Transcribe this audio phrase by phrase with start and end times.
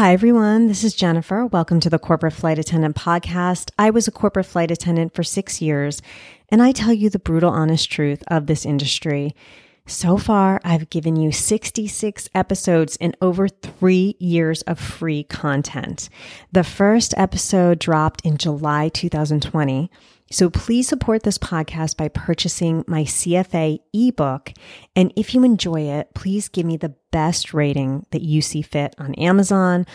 [0.00, 0.66] Hi, everyone.
[0.66, 1.44] This is Jennifer.
[1.44, 3.70] Welcome to the Corporate Flight Attendant Podcast.
[3.78, 6.00] I was a corporate flight attendant for six years,
[6.48, 9.34] and I tell you the brutal, honest truth of this industry.
[9.84, 16.08] So far, I've given you 66 episodes and over three years of free content.
[16.50, 19.90] The first episode dropped in July 2020.
[20.32, 24.52] So please support this podcast by purchasing my CFA ebook.
[24.94, 28.94] And if you enjoy it, please give me the best rating that you see fit
[28.98, 29.86] on Amazon.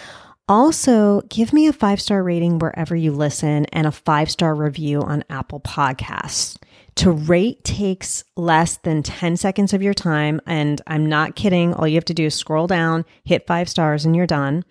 [0.50, 5.02] Also, give me a five star rating wherever you listen and a five star review
[5.02, 6.58] on Apple Podcasts.
[6.96, 10.42] To rate takes less than 10 seconds of your time.
[10.46, 11.74] And I'm not kidding.
[11.74, 14.64] All you have to do is scroll down, hit five stars, and you're done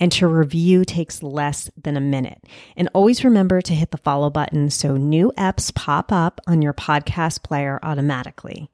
[0.00, 2.44] and to review takes less than a minute.
[2.76, 6.72] And always remember to hit the follow button so new apps pop up on your
[6.72, 8.70] podcast player automatically.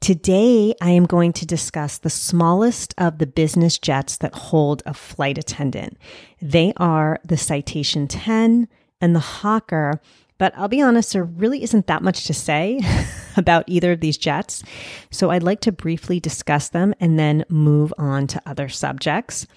[0.00, 4.94] Today, I am going to discuss the smallest of the business jets that hold a
[4.94, 5.98] flight attendant.
[6.40, 8.68] They are the Citation 10
[9.00, 10.00] and the Hawker,
[10.38, 12.80] but I'll be honest, there really isn't that much to say
[13.36, 14.62] about either of these jets.
[15.10, 19.48] So I'd like to briefly discuss them and then move on to other subjects.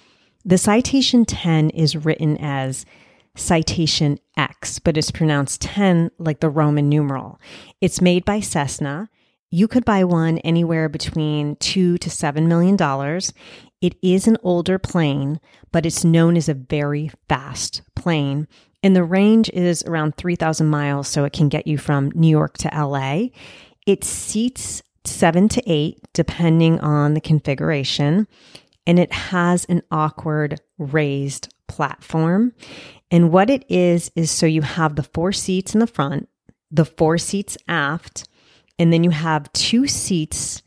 [0.44, 2.86] The citation 10 is written as
[3.36, 7.40] citation X, but it's pronounced 10 like the Roman numeral.
[7.80, 9.10] It's made by Cessna.
[9.52, 13.34] You could buy one anywhere between two to seven million dollars.
[13.82, 15.40] It is an older plane,
[15.72, 18.48] but it's known as a very fast plane.
[18.82, 22.58] And the range is around 3,000 miles, so it can get you from New York
[22.60, 23.28] to LA.
[23.86, 28.28] It seats seven to eight, depending on the configuration
[28.86, 32.54] and it has an awkward raised platform.
[33.10, 36.30] And what it is, is so you have the four seats in the front,
[36.70, 38.28] the four seats aft,
[38.80, 40.62] and then you have two seats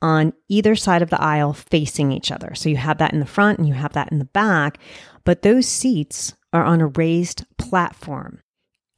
[0.00, 2.54] on either side of the aisle facing each other.
[2.54, 4.78] So you have that in the front and you have that in the back,
[5.24, 8.40] but those seats are on a raised platform.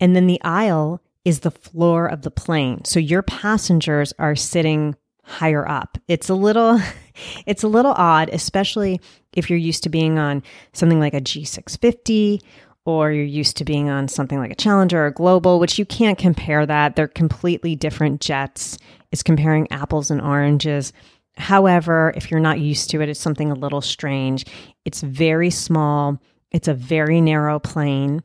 [0.01, 2.85] And then the aisle is the floor of the plane.
[2.85, 5.99] So your passengers are sitting higher up.
[6.09, 6.81] It's a little
[7.47, 9.01] it's a little odd, especially
[9.35, 10.43] if you're used to being on
[10.73, 12.41] something like a G650
[12.87, 16.19] or you're used to being on something like a Challenger or Global, which you can't
[16.19, 16.97] compare that.
[16.97, 18.79] They're completely different jets.
[19.11, 20.93] It's comparing apples and oranges.
[21.37, 24.45] However, if you're not used to it, it's something a little strange.
[24.85, 26.21] It's very small.
[26.53, 28.23] It's a very narrow plane.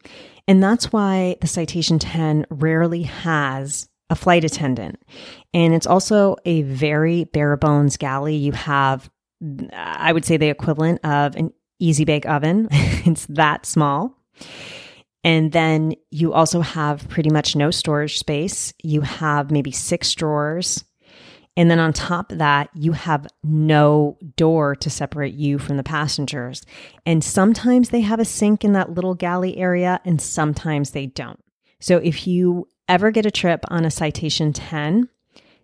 [0.47, 5.01] And that's why the Citation 10 rarely has a flight attendant.
[5.53, 8.35] And it's also a very bare bones galley.
[8.35, 9.09] You have,
[9.73, 12.67] I would say, the equivalent of an easy bake oven.
[12.71, 14.15] it's that small.
[15.23, 18.73] And then you also have pretty much no storage space.
[18.83, 20.83] You have maybe six drawers.
[21.57, 25.83] And then on top of that, you have no door to separate you from the
[25.83, 26.65] passengers.
[27.05, 31.43] And sometimes they have a sink in that little galley area, and sometimes they don't.
[31.81, 35.07] So if you ever get a trip on a Citation 10,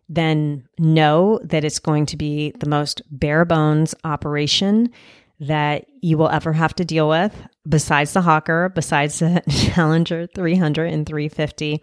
[0.08, 4.91] then know that it's going to be the most bare bones operation
[5.40, 7.35] that you will ever have to deal with,
[7.68, 9.41] besides the Hawker, besides the
[9.74, 11.81] Challenger 300 and 350,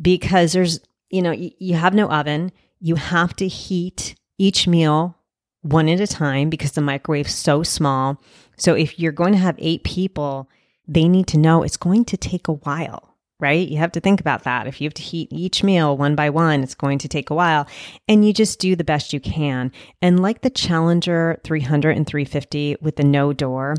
[0.00, 0.78] because there's,
[1.10, 2.52] you know, you have no oven.
[2.78, 5.16] You have to heat each meal
[5.62, 8.20] one at a time because the microwave's so small.
[8.56, 10.48] So if you're going to have eight people,
[10.86, 13.11] they need to know it's going to take a while
[13.42, 13.68] right?
[13.68, 14.66] You have to think about that.
[14.66, 17.34] If you have to heat each meal one by one, it's going to take a
[17.34, 17.66] while.
[18.08, 19.72] And you just do the best you can.
[20.00, 23.76] And like the Challenger 300 and 350 with the no door.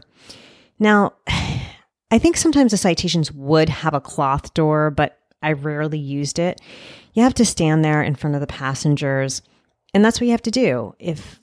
[0.77, 1.13] Now,
[2.11, 6.61] I think sometimes the citations would have a cloth door, but I rarely used it.
[7.13, 9.41] You have to stand there in front of the passengers.
[9.95, 10.93] And that's what you have to do.
[10.99, 11.39] If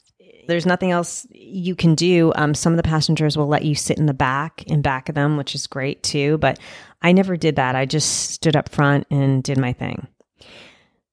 [0.50, 2.32] there's nothing else you can do.
[2.36, 5.14] Um, some of the passengers will let you sit in the back, in back of
[5.14, 6.38] them, which is great too.
[6.38, 6.58] But
[7.02, 7.76] I never did that.
[7.76, 10.06] I just stood up front and did my thing.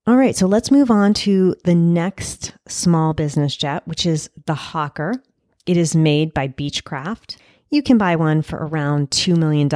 [0.06, 4.56] All right, so let's move on to the next small business jet, which is the
[4.56, 5.22] Hawker.
[5.66, 7.38] It is made by Beechcraft.
[7.70, 9.70] You can buy one for around $2 million.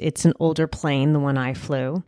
[0.00, 2.04] It's an older plane, the one I flew.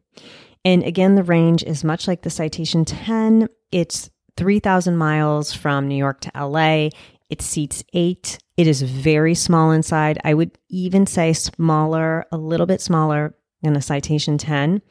[0.64, 3.48] And again, the range is much like the Citation 10.
[3.72, 6.88] It's 3,000 miles from New York to LA.
[7.30, 8.38] It seats eight.
[8.56, 10.18] It is very small inside.
[10.24, 14.82] I would even say smaller, a little bit smaller than a Citation 10.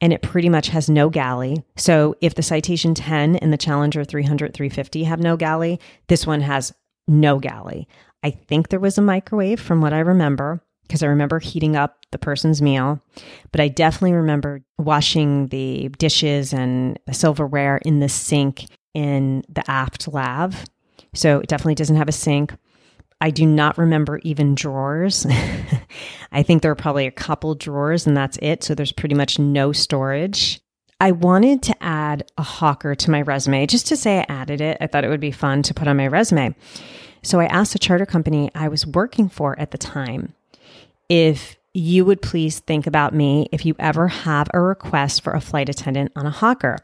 [0.00, 1.64] And it pretty much has no galley.
[1.76, 6.40] So if the Citation 10 and the Challenger 300, 350 have no galley, this one
[6.40, 6.74] has
[7.06, 7.86] no galley.
[8.22, 12.06] I think there was a microwave from what I remember because I remember heating up
[12.10, 13.00] the person's meal,
[13.52, 19.68] but I definitely remember washing the dishes and the silverware in the sink in the
[19.68, 20.64] aft lav.
[21.14, 22.54] So it definitely doesn't have a sink.
[23.20, 25.26] I do not remember even drawers.
[26.32, 28.62] I think there are probably a couple drawers and that's it.
[28.62, 30.60] So there's pretty much no storage.
[31.00, 34.78] I wanted to add a hawker to my resume just to say I added it.
[34.80, 36.54] I thought it would be fun to put on my resume.
[37.22, 40.34] So I asked a charter company I was working for at the time
[41.08, 45.40] if you would please think about me if you ever have a request for a
[45.40, 46.78] flight attendant on a hawker.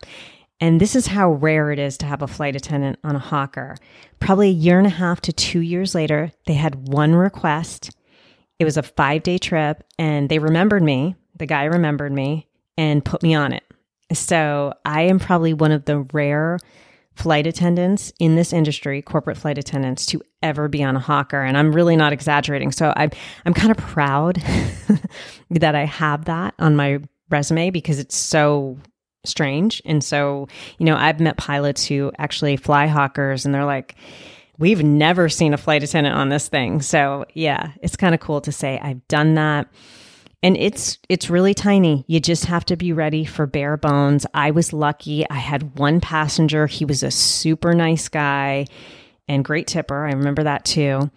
[0.61, 3.76] And this is how rare it is to have a flight attendant on a hawker.
[4.19, 7.90] Probably a year and a half to two years later, they had one request.
[8.58, 11.14] It was a five day trip, and they remembered me.
[11.37, 12.46] The guy remembered me
[12.76, 13.64] and put me on it.
[14.12, 16.58] So I am probably one of the rare
[17.20, 21.43] flight attendants in this industry, corporate flight attendants, to ever be on a hawker.
[21.43, 22.72] And I'm really not exaggerating.
[22.72, 23.11] So I'm,
[23.44, 24.37] I'm kind of proud
[25.50, 28.78] that I have that on my resume because it's so
[29.25, 29.82] strange.
[29.84, 33.96] And so, you know, I've met pilots who actually fly hawkers and they're like,
[34.58, 36.81] we've never seen a flight attendant on this thing.
[36.81, 39.69] So yeah, it's kind of cool to say I've done that
[40.42, 42.04] and it's it's really tiny.
[42.08, 44.26] You just have to be ready for bare bones.
[44.32, 45.28] I was lucky.
[45.28, 46.66] I had one passenger.
[46.66, 48.66] He was a super nice guy
[49.28, 50.06] and great tipper.
[50.06, 51.10] I remember that too.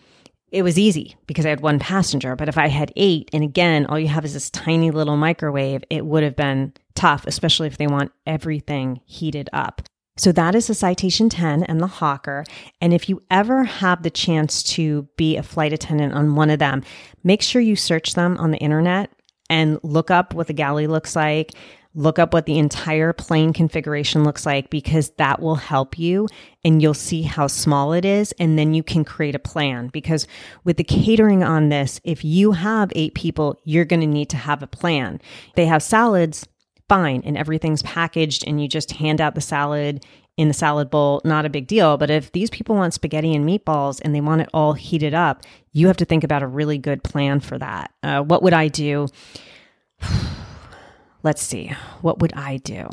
[0.51, 3.87] It was easy because i had one passenger but if i had eight and again
[3.87, 7.77] all you have is this tiny little microwave it would have been tough especially if
[7.77, 9.81] they want everything heated up
[10.15, 12.45] so that is the Citation 10 and the Hawker.
[12.79, 16.59] And if you ever have the chance to be a flight attendant on one of
[16.59, 16.83] them,
[17.23, 19.09] make sure you search them on the internet
[19.49, 21.51] and look up what the galley looks like.
[21.95, 26.27] Look up what the entire plane configuration looks like because that will help you
[26.65, 28.31] and you'll see how small it is.
[28.39, 30.27] And then you can create a plan because
[30.63, 34.37] with the catering on this, if you have eight people, you're going to need to
[34.37, 35.21] have a plan.
[35.55, 36.47] They have salads
[36.89, 40.05] fine and everything's packaged and you just hand out the salad
[40.37, 41.97] in the salad bowl, not a big deal.
[41.97, 45.43] But if these people want spaghetti and meatballs and they want it all heated up,
[45.71, 47.93] you have to think about a really good plan for that.
[48.01, 49.07] Uh, what would I do?
[51.23, 51.71] Let's see.
[52.01, 52.87] What would I do?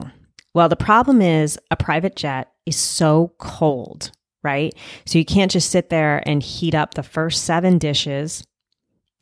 [0.55, 4.11] Well, the problem is a private jet is so cold,
[4.43, 4.75] right?
[5.07, 8.45] So you can't just sit there and heat up the first seven dishes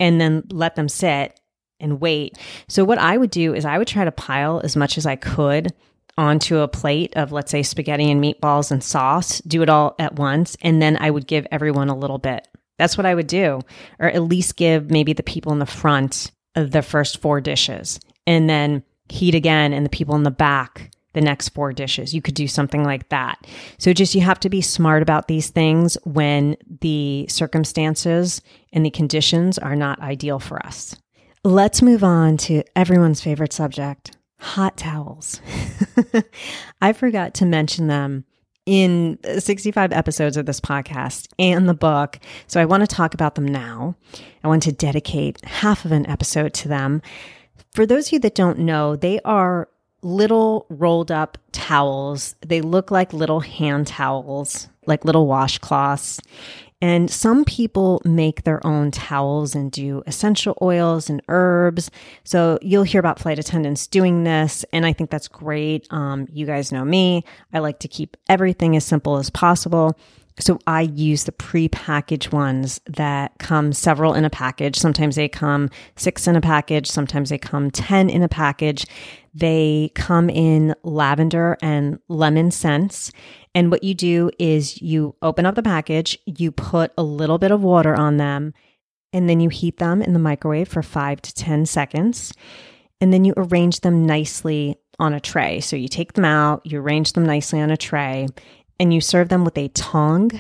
[0.01, 1.39] and then let them sit
[1.81, 2.39] and wait.
[2.69, 5.17] So what I would do is I would try to pile as much as I
[5.17, 5.73] could
[6.17, 10.17] onto a plate of let's say spaghetti and meatballs and sauce, do it all at
[10.17, 12.47] once and then I would give everyone a little bit.
[12.77, 13.61] That's what I would do
[13.99, 18.51] or at least give maybe the people in the front the first four dishes and
[18.51, 22.15] then heat again and the people in the back the next four dishes.
[22.15, 23.45] You could do something like that.
[23.79, 28.43] So just you have to be smart about these things when the circumstances
[28.73, 30.95] and the conditions are not ideal for us.
[31.45, 35.41] Let's move on to everyone's favorite subject hot towels.
[36.83, 38.25] I forgot to mention them
[38.67, 42.19] in 65 episodes of this podcast and the book.
[42.47, 43.97] So I want to talk about them now.
[44.45, 47.03] I want to dedicate half of an episode to them.
[47.73, 49.69] For those of you that don't know, they are
[50.03, 52.37] little rolled up towels.
[52.47, 56.21] They look like little hand towels, like little washcloths.
[56.81, 61.91] And some people make their own towels and do essential oils and herbs.
[62.23, 64.65] So you'll hear about flight attendants doing this.
[64.73, 65.87] And I think that's great.
[65.91, 67.25] Um, you guys know me.
[67.53, 69.99] I like to keep everything as simple as possible.
[70.39, 74.77] So I use the pre-packaged ones that come several in a package.
[74.77, 76.87] Sometimes they come six in a package.
[76.87, 78.87] Sometimes they come 10 in a package.
[79.35, 83.13] They come in lavender and lemon scents.
[83.55, 87.51] And what you do is you open up the package, you put a little bit
[87.51, 88.55] of water on them,
[89.13, 92.33] and then you heat them in the microwave for five to 10 seconds.
[93.01, 95.61] And then you arrange them nicely on a tray.
[95.61, 98.27] So you take them out, you arrange them nicely on a tray,
[98.79, 100.31] and you serve them with a tong,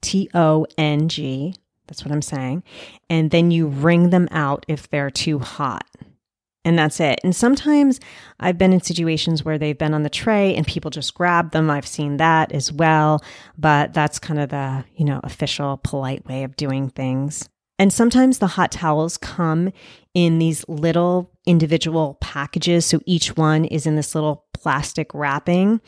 [0.00, 1.54] T O N G.
[1.86, 2.64] That's what I'm saying.
[3.08, 5.86] And then you wring them out if they're too hot
[6.66, 7.20] and that's it.
[7.22, 8.00] And sometimes
[8.40, 11.70] I've been in situations where they've been on the tray and people just grab them.
[11.70, 13.22] I've seen that as well,
[13.56, 17.48] but that's kind of the, you know, official polite way of doing things.
[17.78, 19.72] And sometimes the hot towels come
[20.12, 22.84] in these little individual packages.
[22.84, 25.80] So each one is in this little plastic wrapping.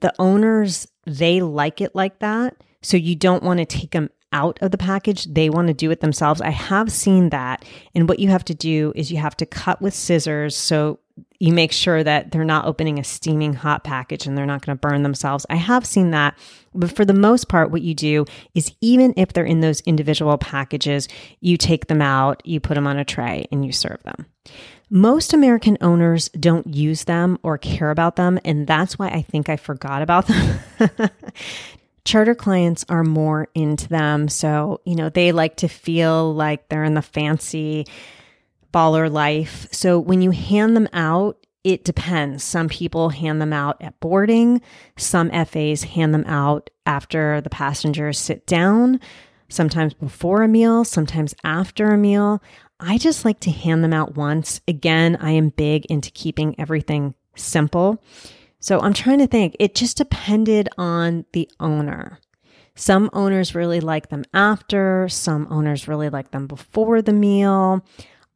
[0.00, 2.56] The owners, they like it like that.
[2.82, 5.24] So you don't want to take them out of the package.
[5.24, 6.40] They want to do it themselves.
[6.40, 7.64] I have seen that.
[7.94, 10.56] And what you have to do is you have to cut with scissors.
[10.56, 11.00] So
[11.38, 14.76] you make sure that they're not opening a steaming hot package and they're not going
[14.76, 15.46] to burn themselves.
[15.50, 16.38] I have seen that.
[16.74, 20.38] But for the most part, what you do is even if they're in those individual
[20.38, 21.08] packages,
[21.40, 24.26] you take them out, you put them on a tray, and you serve them.
[24.92, 29.48] Most American owners don't use them or care about them, and that's why I think
[29.48, 30.60] I forgot about them.
[32.04, 34.28] Charter clients are more into them.
[34.28, 37.86] So, you know, they like to feel like they're in the fancy
[38.74, 39.68] baller life.
[39.70, 42.42] So when you hand them out, it depends.
[42.42, 44.60] Some people hand them out at boarding.
[44.96, 48.98] Some FAs hand them out after the passengers sit down,
[49.48, 52.42] sometimes before a meal, sometimes after a meal.
[52.80, 54.60] I just like to hand them out once.
[54.66, 58.02] Again, I am big into keeping everything simple.
[58.58, 62.18] So I'm trying to think, it just depended on the owner.
[62.74, 67.84] Some owners really like them after, some owners really like them before the meal.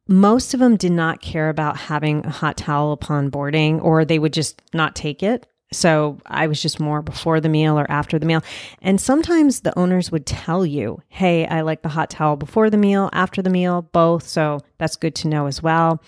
[0.07, 4.19] Most of them did not care about having a hot towel upon boarding, or they
[4.19, 5.47] would just not take it.
[5.71, 8.41] So I was just more before the meal or after the meal.
[8.81, 12.77] And sometimes the owners would tell you, hey, I like the hot towel before the
[12.77, 14.27] meal, after the meal, both.
[14.27, 16.01] So that's good to know as well.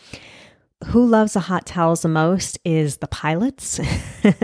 [0.87, 3.79] Who loves the hot towels the most is the pilots.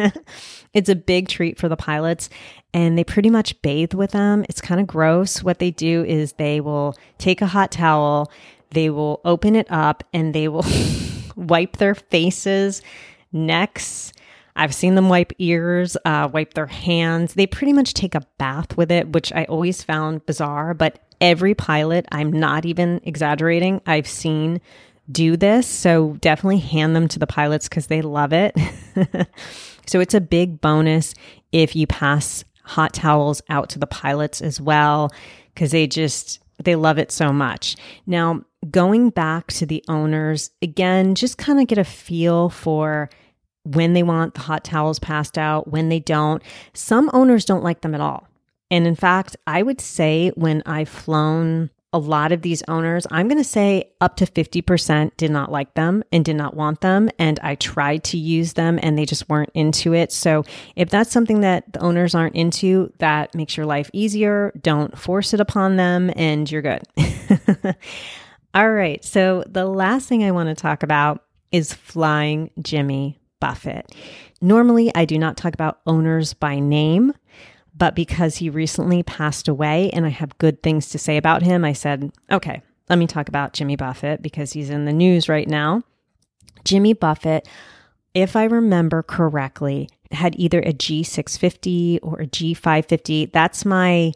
[0.74, 2.28] it's a big treat for the pilots,
[2.74, 4.44] and they pretty much bathe with them.
[4.50, 5.44] It's kind of gross.
[5.44, 8.32] What they do is they will take a hot towel
[8.74, 10.66] they will open it up and they will
[11.36, 12.82] wipe their faces,
[13.32, 14.12] necks.
[14.56, 17.34] I've seen them wipe ears, uh, wipe their hands.
[17.34, 20.74] They pretty much take a bath with it, which I always found bizarre.
[20.74, 24.62] But every pilot, I'm not even exaggerating, I've seen
[25.12, 25.68] do this.
[25.68, 28.58] So definitely hand them to the pilots because they love it.
[29.86, 31.14] so it's a big bonus
[31.52, 35.12] if you pass hot towels out to the pilots as well
[35.54, 37.76] because they just they love it so much.
[38.06, 43.10] Now, going back to the owners, again, just kind of get a feel for
[43.64, 46.44] when they want the hot towels passed out, when they don't.
[46.74, 48.28] Some owners don't like them at all.
[48.70, 53.28] And in fact, I would say when I've flown a lot of these owners, I'm
[53.28, 57.10] going to say up to 50% did not like them and did not want them.
[57.20, 60.12] And I tried to use them and they just weren't into it.
[60.12, 60.44] So
[60.76, 64.52] if that's something that the owners aren't into, that makes your life easier.
[64.60, 66.82] Don't force it upon them and you're good.
[68.56, 69.06] All right.
[69.06, 73.94] So the last thing I want to talk about is flying Jimmy Buffett.
[74.40, 77.12] Normally, I do not talk about owners by name.
[77.76, 81.66] But because he recently passed away and I have good things to say about him,
[81.66, 85.48] I said, okay, let me talk about Jimmy Buffett because he's in the news right
[85.48, 85.82] now.
[86.64, 87.50] Jimmy Buffett,
[88.14, 93.32] if I remember correctly, had either a G650 or a G550.
[93.32, 94.12] That's my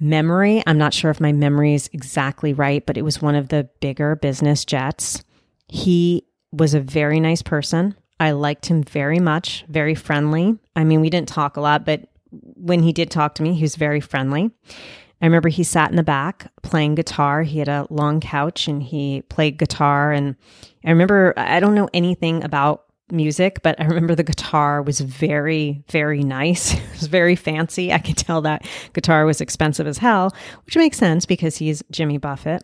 [0.00, 0.62] memory.
[0.66, 3.68] I'm not sure if my memory is exactly right, but it was one of the
[3.80, 5.22] bigger business jets.
[5.68, 7.94] He was a very nice person.
[8.20, 10.58] I liked him very much, very friendly.
[10.74, 13.62] I mean, we didn't talk a lot, but when he did talk to me, he
[13.62, 14.50] was very friendly.
[15.20, 17.42] I remember he sat in the back playing guitar.
[17.42, 20.12] He had a long couch and he played guitar.
[20.12, 20.36] And
[20.84, 25.82] I remember, I don't know anything about music, but I remember the guitar was very,
[25.90, 26.74] very nice.
[26.74, 27.92] it was very fancy.
[27.92, 30.34] I could tell that guitar was expensive as hell,
[30.66, 32.62] which makes sense because he's Jimmy Buffett.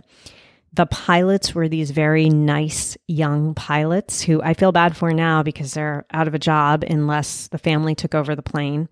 [0.74, 5.74] The pilots were these very nice young pilots who I feel bad for now because
[5.74, 8.88] they're out of a job unless the family took over the plane.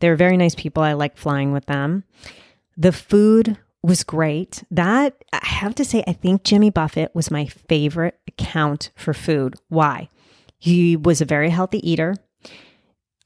[0.00, 0.82] They were very nice people.
[0.82, 2.04] I like flying with them.
[2.78, 4.64] The food was great.
[4.70, 9.54] That, I have to say, I think Jimmy Buffett was my favorite account for food.
[9.68, 10.08] Why?
[10.56, 12.14] He was a very healthy eater.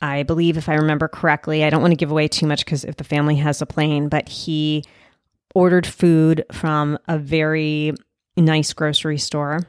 [0.00, 2.84] I believe, if I remember correctly, I don't want to give away too much because
[2.84, 4.84] if the family has a plane, but he
[5.54, 7.92] ordered food from a very
[8.36, 9.60] nice grocery store.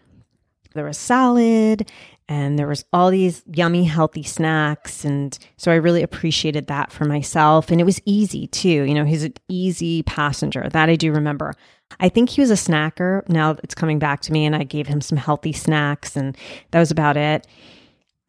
[0.73, 1.89] There was salad
[2.27, 5.05] and there was all these yummy healthy snacks.
[5.05, 7.69] And so i really appreciated that for myself.
[7.69, 11.53] And it was easy too you know he's an easy passenger that i do remember.
[11.99, 14.87] I think he was a snacker now it's coming back to me and i gave
[14.87, 16.37] him some healthy snacks and
[16.71, 17.47] that was about it.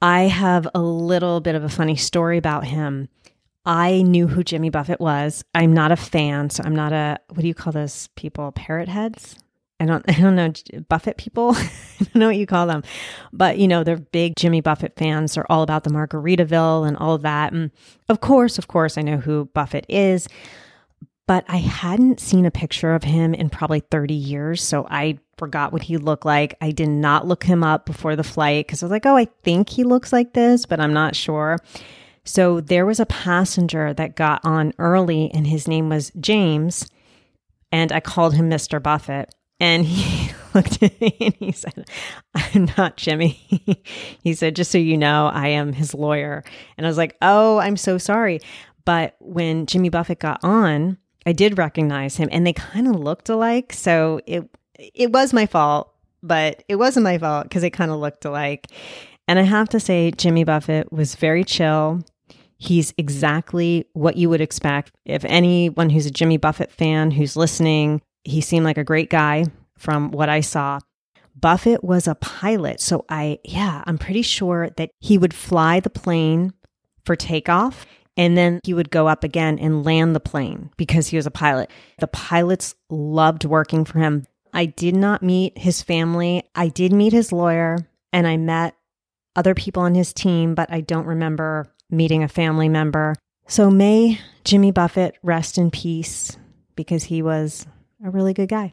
[0.02, 3.08] I have a little bit of a funny story about him
[3.66, 5.44] I knew who Jimmy Buffett was.
[5.54, 8.52] I'm not a fan, so I'm not a what do you call those people?
[8.52, 9.36] Parrot heads?
[9.80, 10.52] I don't, I don't know,
[10.88, 11.54] Buffett people.
[11.56, 12.82] I don't know what you call them,
[13.32, 15.34] but you know, they're big Jimmy Buffett fans.
[15.34, 17.52] They're all about the Margaritaville and all of that.
[17.52, 17.70] And
[18.08, 20.28] of course, of course, I know who Buffett is,
[21.26, 24.62] but I hadn't seen a picture of him in probably 30 years.
[24.62, 26.54] So I forgot what he looked like.
[26.60, 29.26] I did not look him up before the flight because I was like, oh, I
[29.42, 31.58] think he looks like this, but I'm not sure.
[32.24, 36.88] So there was a passenger that got on early and his name was James.
[37.70, 38.82] And I called him Mr.
[38.82, 39.34] Buffett.
[39.60, 41.86] And he looked at me and he said,
[42.34, 43.82] I'm not Jimmy.
[44.22, 46.44] he said, just so you know, I am his lawyer.
[46.76, 48.40] And I was like, oh, I'm so sorry.
[48.84, 53.28] But when Jimmy Buffett got on, I did recognize him and they kind of looked
[53.28, 53.72] alike.
[53.72, 57.98] So it, it was my fault, but it wasn't my fault because they kind of
[57.98, 58.66] looked alike.
[59.26, 62.04] And I have to say, Jimmy Buffett was very chill.
[62.58, 64.92] He's exactly what you would expect.
[65.04, 69.46] If anyone who's a Jimmy Buffett fan who's listening, he seemed like a great guy
[69.76, 70.78] from what I saw.
[71.34, 72.80] Buffett was a pilot.
[72.80, 76.52] So I, yeah, I'm pretty sure that he would fly the plane
[77.04, 81.16] for takeoff and then he would go up again and land the plane because he
[81.16, 81.70] was a pilot.
[81.98, 84.26] The pilots loved working for him.
[84.52, 86.44] I did not meet his family.
[86.54, 87.78] I did meet his lawyer
[88.12, 88.76] and I met
[89.34, 93.14] other people on his team, but I don't remember meeting a family member.
[93.46, 96.36] So may Jimmy Buffett rest in peace
[96.76, 97.66] because he was
[98.04, 98.72] a really good guy.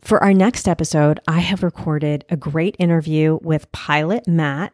[0.00, 4.72] For our next episode, I have recorded a great interview with pilot Matt,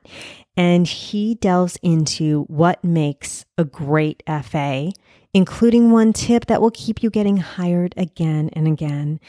[0.56, 4.90] and he delves into what makes a great FA,
[5.34, 9.20] including one tip that will keep you getting hired again and again.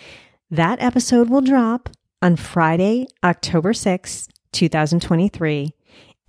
[0.50, 1.90] That episode will drop
[2.22, 5.74] on Friday, October 6th, 2023.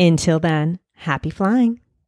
[0.01, 1.81] Until then, happy flying.